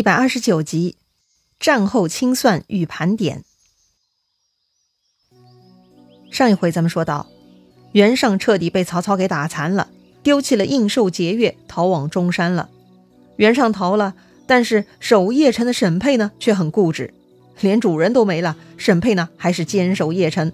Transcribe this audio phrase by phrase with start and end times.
[0.00, 0.96] 一百二十九集，
[1.58, 3.44] 战后清算与盘点。
[6.30, 7.26] 上一回咱们说到，
[7.92, 9.90] 袁尚彻底被曹操给打残了，
[10.22, 12.70] 丢弃了应寿节钺，逃往中山了。
[13.36, 14.14] 袁尚逃了，
[14.46, 17.12] 但是守邺城的沈佩呢，却很固执，
[17.60, 20.50] 连主人都没了，沈佩呢还是坚守邺城。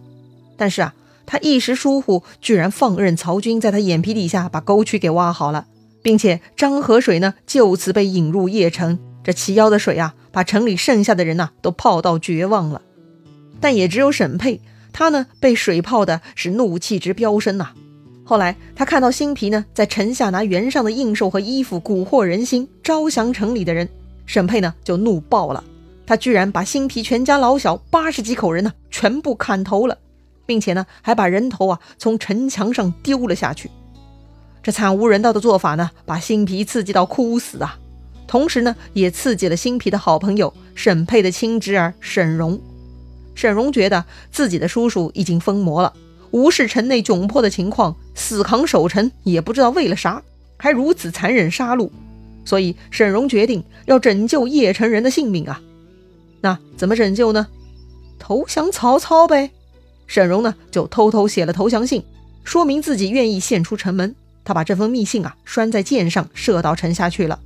[0.56, 0.92] 但是啊，
[1.24, 5.68] 他一时疏忽，居然放任曹军在他眼皮底下把沟渠给挖好了，
[6.02, 8.98] 并且漳河水呢就此被引入邺城。
[9.26, 12.80] 这齐腰的水啊，把城里剩下的人呐都泡到绝望了。
[13.60, 14.60] 但也只有沈佩，
[14.92, 17.72] 他呢被水泡的是怒气值飙升呐。
[18.22, 23.88] 后来他看到辛皮呢在城下拿原上的印绶和衣服蛊惑人心，招降城里的人，
[24.26, 25.64] 沈佩呢就怒爆了。
[26.06, 29.98] 他居然把辛皮全家老小八十几口人呢全部砍头了，
[30.46, 33.68] 并且呢还把人头啊从城墙上丢了下去。
[34.62, 37.76] 这惨无人道的做法呢，把辛皮刺激到哭死啊！
[38.26, 42.60] 同时呢，也刺激了新皮的好朋友沈佩的亲侄儿沈荣。
[43.34, 45.92] 沈荣觉得自己的叔叔已经疯魔了，
[46.30, 50.22] 无视城内窘迫的情况，死扛守城，也不知道为了啥，
[50.56, 51.90] 还如此残忍杀戮。
[52.44, 55.60] 所以沈荣决定要拯救邺城人的性命啊！
[56.40, 57.46] 那怎么拯救呢？
[58.18, 59.50] 投降曹操呗！
[60.06, 62.04] 沈荣呢就偷偷写了投降信，
[62.44, 64.14] 说明自己愿意献出城门。
[64.44, 67.40] 他把这封密信啊拴在箭上，射到城下去了。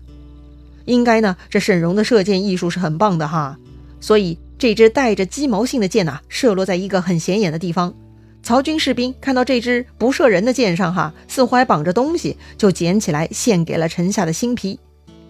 [0.85, 3.57] 应该呢，这沈荣的射箭艺术是很棒的哈，
[4.01, 7.95] 所以这支带着鸡毛信的箭呐，射落在一个很显眼的地方。
[8.43, 14.79] 曹军士兵看到这支不射人的箭上哈，似乎还绑着东西，就捡起来献给了城下的新皮。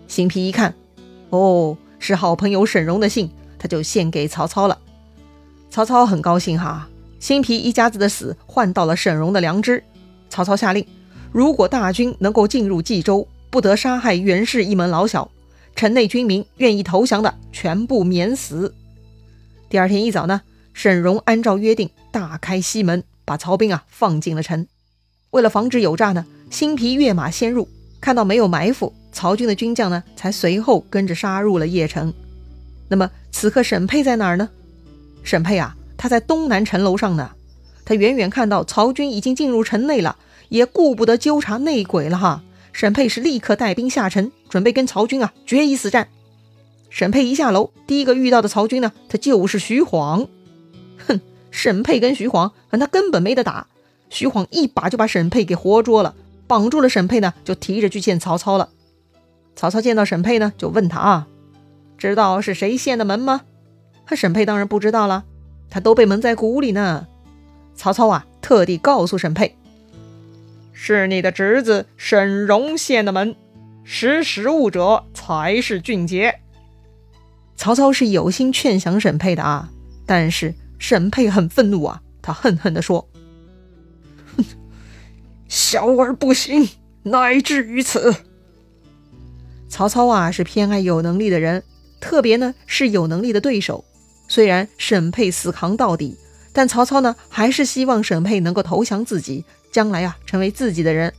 [0.06, 0.72] 新皮一看，
[1.30, 4.78] 哦，是好朋友沈荣的信，他就献给曹操了。
[5.70, 9.82] 曹操很高兴哈，新皮一家子的死换到了沈荣的良知。
[10.28, 10.86] 曹操下令，
[11.32, 15.28] 如果大军能够进入冀州，不得杀害袁氏一门老小。
[15.74, 18.74] 城内军民愿意投降的，全部免死。
[19.68, 24.66] 第二天一早呢，沈荣按照约定大开西门，把曹兵啊放进了城。
[25.30, 27.68] 为了防止有诈呢，新皮跃马先入，
[28.00, 32.12] 看到没有埋伏，曹军的军将呢才随后跟着杀入了邺城。
[32.88, 34.48] 那么此刻沈佩在哪儿呢？
[35.22, 37.30] 沈佩啊，他在东南城楼上呢。
[37.84, 40.16] 他远远看到曹军已经进入城内了，
[40.48, 42.42] 也顾不得纠察内鬼了哈。
[42.80, 46.08] 沈佩是立刻带兵下城，准备跟曹军啊决一死战。
[46.88, 50.26] 沈佩一下楼，第一个遇到的曹军呢，他就是徐晃。
[51.06, 51.20] 哼，
[51.50, 53.66] 沈佩跟徐晃，他根本没得打。
[54.08, 56.14] 徐晃一把就把沈佩给活捉了，
[56.46, 58.70] 绑住了沈佩呢，就提着去见曹操了。
[59.54, 61.28] 曹操见到沈佩呢，就问他啊，
[61.98, 63.42] 知道是谁献的门吗？
[64.12, 65.24] 沈佩当然不知道了，
[65.68, 67.06] 他都被蒙在鼓里呢。
[67.74, 69.54] 曹操啊，特地告诉沈佩。
[70.82, 73.36] 是你的侄子沈荣献的门，
[73.84, 76.40] 识时务者才是俊杰。
[77.54, 79.70] 曹操是有心劝降沈佩的啊，
[80.06, 83.06] 但是沈佩很愤怒啊，他恨恨地说
[84.38, 84.44] ：“哼，
[85.48, 86.66] 小儿不行，
[87.02, 88.16] 乃至于此。”
[89.68, 91.62] 曹操啊，是偏爱有能力的人，
[92.00, 93.84] 特别呢是有能力的对手。
[94.28, 96.16] 虽然沈佩死扛到底，
[96.54, 99.44] 但曹操呢还是希望沈佩能够投降自己。
[99.70, 101.12] 将来啊，成为自己的人。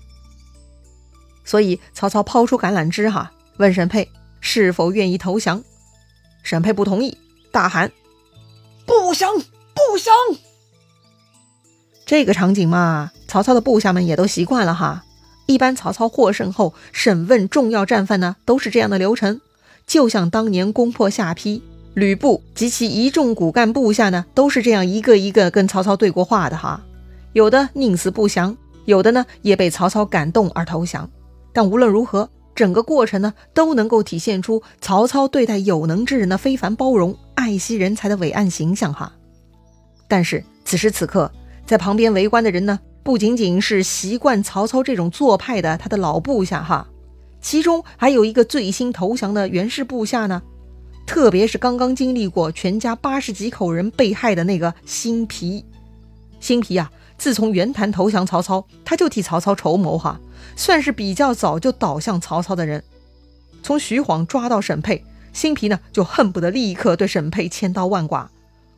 [1.44, 5.63] 所以曹操抛出橄榄枝，哈，问沈佩是否愿意投降。
[6.44, 7.17] 沈佩不同意，
[7.51, 7.91] 大喊
[8.85, 10.13] ：“不降，不降！”
[12.06, 15.03] 这个场景嘛，曹操的部下们也都习惯了哈。
[15.47, 19.41] 一般曹操获胜后审问重要战犯呢，都是这样的流程。
[19.85, 21.62] 就像当年攻破下邳，
[21.94, 26.81] 吕布及其一众骨干部下呢，都是这样一个一个跟曹操对过话的哈。
[27.34, 28.56] 有的宁死不降，
[28.86, 31.09] 有的呢也被曹操感动而投降。
[31.53, 39.14] 但无论如何，整个过程呢都能够体现出曹操对待有能之人的非凡包容、爱惜人才的伟岸形象哈。
[40.08, 41.31] 但是此时此刻，
[41.66, 46.88] 在旁边围观的人呢，不仅仅是习惯曹操这种做派的他的老部下哈，
[47.42, 50.42] 其中还有一个最新投降的袁氏部下呢，
[51.08, 55.66] 特别是刚刚经历过全家八十几口人被害的那个辛皮，
[56.42, 56.92] 辛皮呀。
[57.21, 60.19] 自从袁谭投降曹操，他就替曹操筹谋哈，
[60.56, 62.83] 算是比较早就倒向曹操的人。
[63.62, 68.27] 从徐晃抓到沈佩，辛皮呢就恨不得立刻对沈佩千刀万剐。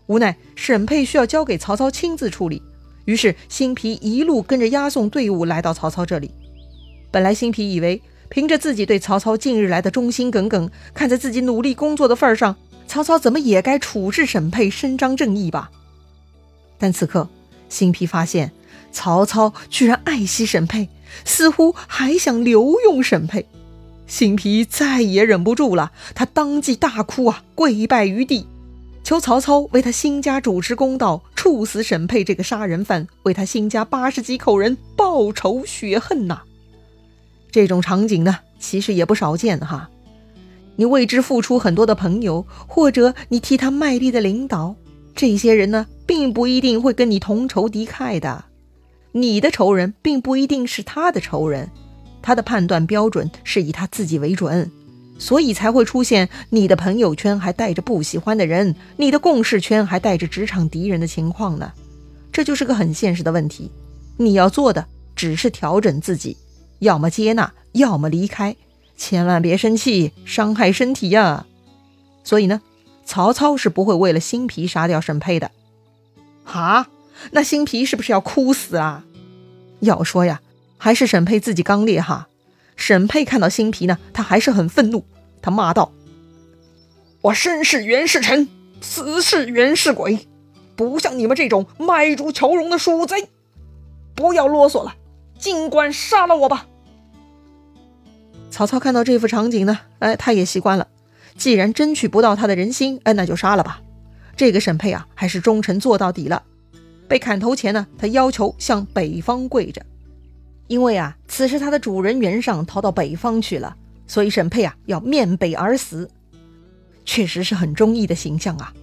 [0.07, 2.61] 无奈沈佩需要交给曹操亲自处理，
[3.05, 6.29] 于是辛皮一路跟着押送队伍来到曹操这里。
[7.11, 12.57] 本来辛皮以为凭着自己对曹操近日来的忠心耿耿，看在自己努力工作的份上，
[12.87, 15.71] 曹操怎么也该处置沈佩，伸张正义吧。
[16.77, 17.29] 但此刻。
[17.73, 18.51] 辛皮发现
[18.91, 20.87] 曹操居然爱惜沈佩，
[21.25, 23.47] 似乎还想留用沈佩。
[24.05, 28.45] 辛毗再也忍不住了，他当即大哭啊，跪拜于地，
[29.03, 36.41] 求曹操为他辛家主持公道，处死沈佩这个杀人犯，为他辛家八十几口人报仇雪恨呐！
[37.51, 39.89] 这种场景呢，其实也不少见哈。
[40.75, 44.75] 你为之付出很多的朋友，或者你替他卖力的领导，
[45.15, 48.45] 这些人呢，并不一定会跟你同仇敌忾的。
[49.11, 51.69] 你的仇人并不一定是他的仇人，
[52.21, 54.71] 他的判断标准是以他自己为准，
[55.19, 61.71] 所以才会出现你的朋友圈还带着不喜欢的人，你的共事圈还带着职场敌人的情况呢。
[62.31, 63.71] 这就是个很现实的问题。
[64.17, 66.35] 你要做的只是调整自己，
[66.79, 68.55] 要么接纳，要么离开。
[68.97, 71.45] 千万别生气，伤害身体呀！
[72.23, 72.61] 所以呢，
[73.05, 75.51] 曹操是不会为了新皮杀掉沈佩的。
[76.43, 76.87] 哈，
[77.31, 79.03] 那新皮是不是要哭死啊？
[79.79, 80.41] 要说呀，
[80.77, 82.27] 还是沈佩自己刚烈哈。
[82.75, 85.05] 沈佩看到新皮呢，他还是很愤怒，
[85.41, 85.91] 他骂道
[87.21, 88.49] ：“我生是袁世臣，
[88.81, 90.27] 死是袁氏鬼，
[90.75, 93.29] 不像你们这种卖主求荣的鼠贼！
[94.15, 94.95] 不要啰嗦了，
[95.37, 96.67] 尽管杀了我吧！”
[98.49, 100.87] 曹操看到这幅场景呢，哎，他也习惯了。
[101.37, 103.81] 既然争取不到他的人心，哎，那就杀了吧。
[104.35, 106.43] 这个沈佩啊，还是忠诚做到底了。
[107.07, 109.85] 被砍头前呢，他要求向北方跪着，
[110.67, 113.75] 因为啊，此时他的主人袁尚逃到北方去了，
[114.07, 116.09] 所以沈佩啊要面北而死。
[117.05, 118.73] 确实是很忠义的形象啊。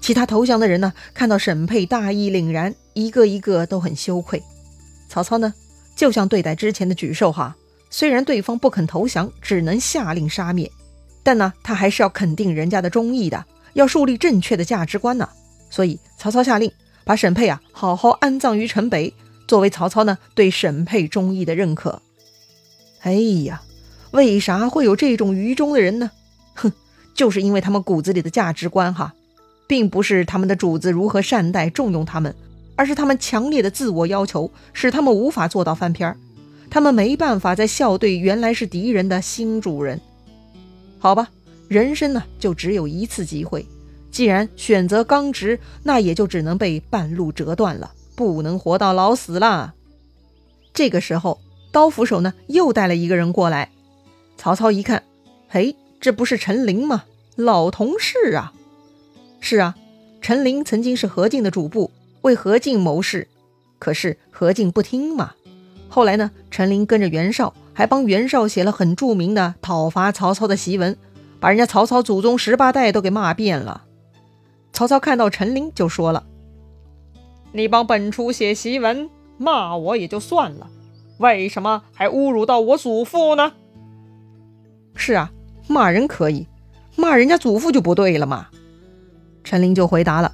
[0.00, 4.42] 其他投降的人呢，看到沈佩大义凛然，一个一个都很羞愧。
[5.08, 5.52] 曹操呢，
[5.94, 7.54] 就像对待之前的沮授哈。
[7.90, 10.70] 虽然对方不肯投降，只能下令杀灭，
[11.22, 13.44] 但呢，他还是要肯定人家的忠义的，
[13.74, 15.28] 要树立正确的价值观呢。
[15.70, 16.72] 所以曹操下令
[17.04, 19.12] 把沈佩啊好好安葬于城北，
[19.46, 22.00] 作为曹操呢对沈佩忠义的认可。
[23.02, 23.62] 哎呀，
[24.12, 26.10] 为啥会有这种愚忠的人呢？
[26.54, 26.72] 哼，
[27.14, 29.12] 就是因为他们骨子里的价值观哈，
[29.66, 32.34] 并不是他们的主子如何善待重用他们，
[32.74, 36.16] 而是他们强烈的自我要求，使他们无法做到翻篇儿。
[36.70, 40.00] 他们没办法再笑对原来是敌人的新主人，
[40.98, 41.30] 好吧，
[41.68, 43.64] 人生呢就只有一次机会，
[44.10, 49.74] 既然选择刚直，那也就只能被半路折断了，不能活到老死了。
[50.74, 51.40] 这个时候，
[51.72, 53.70] 刀斧手呢又带了一个人过来，
[54.36, 55.02] 曹操一看，
[55.48, 57.04] 嘿，这不是陈琳吗？
[57.36, 58.52] 老同事啊！
[59.40, 59.76] 是啊，
[60.20, 61.92] 陈琳曾经是何进的主簿，
[62.22, 63.28] 为何进谋事，
[63.78, 65.34] 可是何进不听嘛。
[65.98, 66.30] 后来呢？
[66.48, 70.96] 陈琳跟着袁绍，还帮袁绍写了很著名的讨伐曹操的檄文，
[71.40, 73.82] 把人家曹操祖宗十八代都给骂遍了。
[74.72, 76.24] 曹操看到陈琳就说了
[77.50, 80.70] ：“你帮本初写檄文，骂我也就算了，
[81.18, 83.54] 为什么还侮辱到我祖父呢？”
[84.94, 85.32] 是啊，
[85.66, 86.46] 骂人可以，
[86.94, 88.46] 骂人家祖父就不对了嘛。
[89.42, 90.32] 陈琳就回答了：“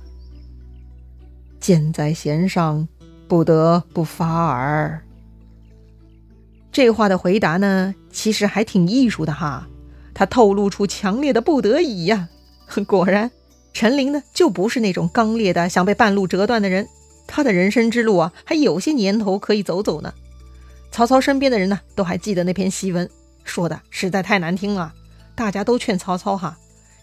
[1.58, 2.86] 箭在弦上，
[3.26, 5.00] 不得不发耳。”
[6.74, 9.68] 这话的回答呢，其实还挺艺术的哈，
[10.12, 12.28] 他透露出强烈的不得已呀。
[12.88, 13.30] 果然，
[13.72, 16.88] 陈琳呢就不是那种刚烈的想被半路折断的人，
[17.28, 20.12] 他的人生之路啊还有些年头可以走走呢。
[20.90, 23.08] 曹操身边的人呢都还记得那篇檄文，
[23.44, 24.92] 说的实在太难听了，
[25.36, 26.58] 大家都劝曹操哈，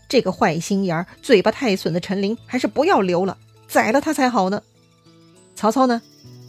[0.09, 3.37] 这个坏心眼儿、嘴巴太损的陈琳还是不要留了，
[3.69, 4.61] 宰了他才好呢。
[5.55, 6.01] 曹操呢，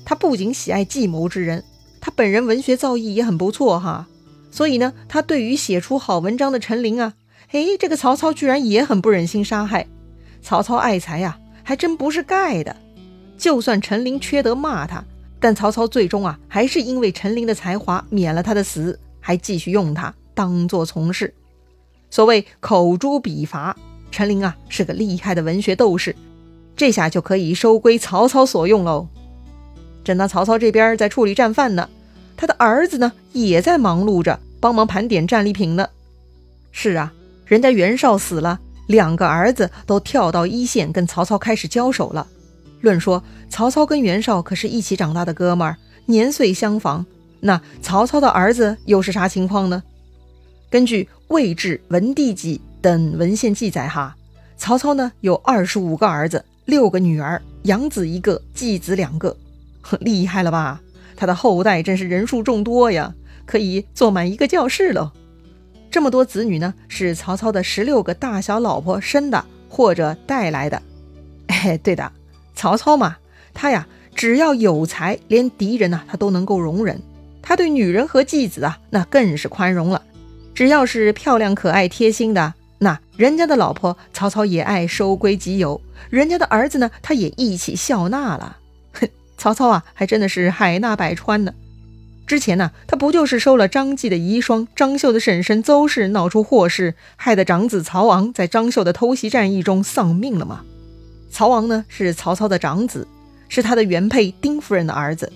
[0.05, 1.63] 他不仅喜爱计谋之人。
[2.05, 4.09] 他本人文学造诣也很不错哈，
[4.51, 7.15] 所以呢，他对于写出好文章的陈琳啊，
[7.53, 9.87] 诶，这个曹操居然也很不忍心杀害。
[10.43, 12.75] 曹操爱才呀，还真不是盖的。
[13.39, 15.05] 就算陈琳缺德骂他，
[15.39, 21.33] 但曹操最终啊，还是因为陈琳的才华免了他的死，还继续用他当做从事。
[22.11, 23.77] 所谓口诛笔伐，
[24.11, 26.17] 陈琳啊是个厉害的文学斗士，
[26.77, 29.07] 这下就可以收归曹操所用喽。
[30.05, 31.89] 正当曹操这边在处理战犯呢，
[32.37, 35.89] 他的儿子呢也在忙碌着帮忙盘点战利品呢。
[36.71, 37.13] 是啊，
[37.45, 42.27] 人家袁绍死了，两个儿子都跳到一线跟曹操开始交手了。
[42.81, 47.05] 论说曹操跟袁绍可是一起长大的哥们儿，年岁相仿。
[47.41, 49.83] 那曹操的儿子又是啥情况呢？
[50.71, 54.17] 根据《魏志·文帝纪》等文献记载，哈，
[54.57, 59.37] 曹操呢有二十五个儿子，六个女儿，养子一个，继子两个。
[59.83, 60.81] 很 厉害了吧？
[61.15, 65.13] 他的后代真是人数众多呀，可以坐满一个教室喽。
[65.91, 70.81] 这么多子女呢，是曹操的十六个大小老婆生的或者带来的。
[71.49, 72.11] 哎，对的，
[72.55, 73.19] 曹操嘛，
[73.53, 77.01] 他呀，只要有才，连敌人呢，他都能够容忍。
[77.43, 80.01] 他对女人和继子啊，那更是宽容了。
[80.55, 88.57] 只要是漂亮可爱、贴心的，那人家的老婆曹操也爱收归己有，人家的儿子呢，他也一起笑纳了。
[89.43, 91.53] 曹操啊，还真的是海纳百川呢。
[92.29, 100.63] 之前呢，他不就是收了张继的遗孀张绣的婶婶邹氏闹出祸事，害得长子曹昂在张绣的偷袭战役中丧命了吗？
[101.29, 103.09] 曹昂呢，是曹操的长子，
[103.49, 105.33] 是他的原配丁夫人的儿子。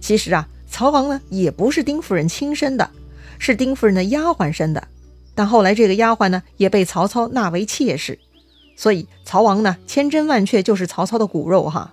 [0.00, 2.88] 其实啊，曹昂呢，也不是丁夫人亲生的。
[3.40, 4.86] 是丁夫人的丫鬟生的，
[5.34, 8.20] 但后来这个丫鬟呢也被曹操纳为妾室，
[8.76, 11.92] 所以曹昂呢千真万确就是曹操的骨肉哈。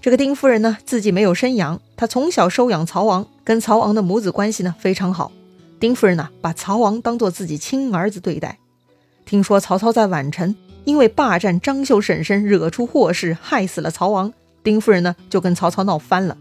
[0.00, 5.32] 这个丁夫人呢自己没有生养，她从小收养曹王，跟曹王的母子关系呢非常好。
[5.80, 8.58] 丁夫人呢把曹王当做自己亲儿子对待。
[9.24, 16.36] 听说曹操在宛城因为霸占张绣婶婶惹出祸事，害死了曹王，丁夫人呢就跟曹操闹翻了，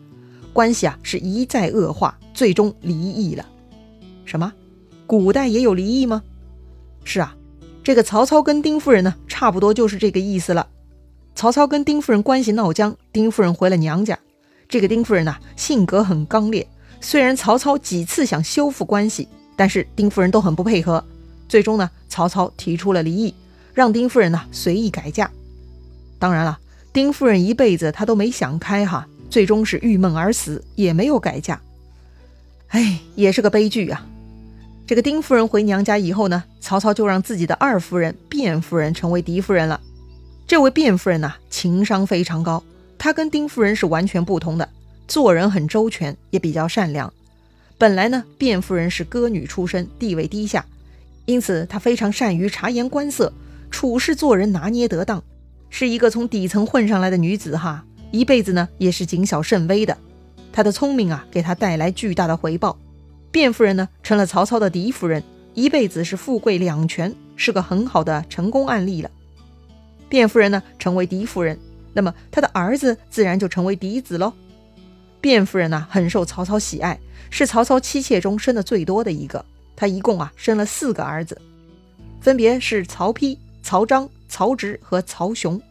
[0.54, 3.46] 关系啊是一再恶化，最终离异了。
[4.24, 4.54] 什么？
[5.06, 6.22] 古代也有离异吗？
[7.04, 7.36] 是啊，
[7.84, 10.68] 这个曹操跟丁夫人呢，差不多就是这个意思了。
[11.38, 14.18] 曹操跟丁夫人关系闹僵，丁夫人回了娘家。
[14.68, 16.68] 这个丁夫人呢，性格很刚烈。
[17.00, 21.06] 虽然曹操几次想修复关系，但是丁夫人都很不配合。
[21.48, 23.36] 最终呢，曹操提出了离异，
[23.76, 25.30] 让丁夫人呢随意改嫁。
[26.18, 26.58] 当然了，
[26.92, 31.62] 丁夫人一辈子她都没想开哈，最终是郁闷而死，也没有改嫁。
[32.70, 34.04] 哎，也是个悲剧啊。
[34.88, 39.80] 这个丁夫人回娘家以后呢，曹操就让自己的二夫人卞夫人成为嫡夫人了。
[40.48, 42.64] 这位卞夫人呐，情商非常高，
[42.98, 44.70] 她跟丁夫人是完全不同的，
[45.06, 47.12] 做人很周全，也比较善良。
[47.78, 50.66] 本来呢，卞夫人是歌女出身，地位低下，
[51.26, 53.34] 因此她非常善于察言观色，
[53.70, 55.22] 处事做人拿捏得当，
[55.70, 59.98] 是一个从底层混上来的女子哈，一辈子呢也是谨小慎微的。
[60.54, 62.80] 她的聪明啊，给她带来巨大的回报。
[63.34, 65.22] 卞夫人呢，成了曹操的嫡夫人，
[65.54, 69.12] 一辈子是富贵两全，是个很好的成功案例了。
[70.10, 71.60] 卞夫人呢，成为嫡夫人，
[71.94, 74.34] 那么她的儿子自然就成为嫡子喽。
[75.22, 77.00] 卞夫人呢，很受曹操喜爱，
[77.30, 79.44] 是曹操妻妾中生的最多的一个。
[79.76, 81.42] 她一共啊，生了四个儿子，
[82.22, 85.62] 分别是曹丕、曹彰、曹植和曹雄。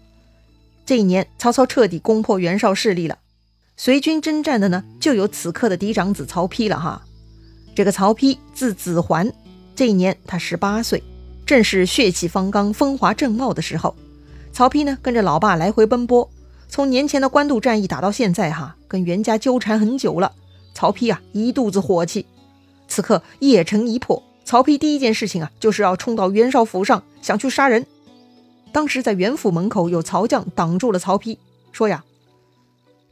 [0.84, 3.18] 这一年，曹操彻底攻破袁绍势力了，
[3.76, 7.02] 随军征战的呢，就有此刻的嫡长子曹丕了哈。
[7.74, 9.32] 这个曹丕字子桓，
[9.74, 11.02] 这一年他十八岁，
[11.44, 13.94] 正是血气方刚、风华正茂的时候。
[14.56, 16.30] 曹丕呢，跟着老爸来回奔波，
[16.66, 20.32] 从年前的官渡战役打到现在，哈，跟袁家纠缠很久了。
[20.72, 22.24] 曹丕啊，一肚子火气。
[22.88, 27.84] 此刻邺城一破，曹丕第一件事情啊，就是要冲到袁绍府上，想去杀人。
[28.72, 31.36] 当时在袁府门口有曹将挡住了曹丕，
[31.70, 32.02] 说呀：“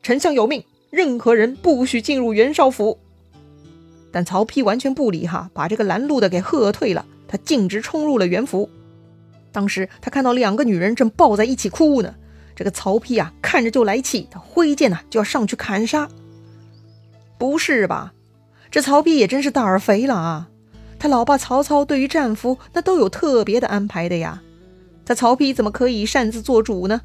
[0.02, 2.98] 丞相有命，任何人不许进入袁绍府。”
[4.10, 7.04] 但曹丕完全不理哈，把这个拦路的给喝退了。
[7.28, 8.70] 他径直冲入了袁府。
[9.54, 12.14] 当时他看到两个女人正抱在一起哭呢。
[12.56, 16.08] 这个曹丕啊，看着就来气，他挥剑呢就要上去砍杀。
[17.38, 18.12] 不是吧？
[18.70, 20.48] 这曹丕也真是胆儿肥了啊！
[20.98, 24.42] 他老爸曹操对于战俘那都有特别的安排的呀。
[25.04, 27.00] 他曹丕怎么可以擅自做主呢？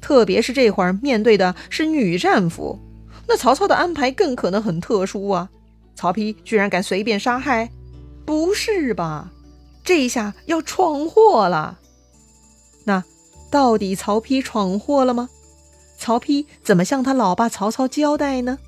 [0.00, 2.78] 特别是这会儿面对的是女战俘，
[3.26, 5.48] 那曹操的安排更可能很特殊啊。
[5.94, 7.70] 曹丕居然敢随便杀害？
[8.26, 9.32] 不是吧？
[9.84, 11.78] 这一下要闯祸了。
[12.84, 13.04] 那
[13.50, 15.28] 到底曹丕闯祸了吗？
[15.98, 18.58] 曹丕怎么向他老爸曹操交代呢？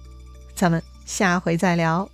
[0.55, 2.09] 咱们下回再聊。